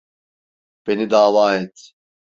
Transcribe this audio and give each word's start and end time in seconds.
Beni 0.87 1.09
dava 1.13 1.47
et. 1.63 1.89